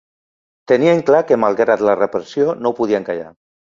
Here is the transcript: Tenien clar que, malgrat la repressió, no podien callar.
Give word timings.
Tenien 0.71 1.03
clar 1.11 1.21
que, 1.29 1.39
malgrat 1.45 1.87
la 1.91 1.97
repressió, 2.03 2.53
no 2.67 2.77
podien 2.83 3.11
callar. 3.13 3.33